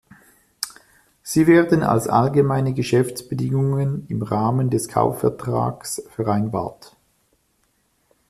[1.21, 6.95] Sie werden als Allgemeine Geschäftsbedingungen im Rahmen des Kaufvertrags vereinbart.